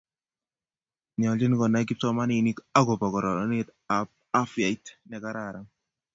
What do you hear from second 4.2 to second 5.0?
afyait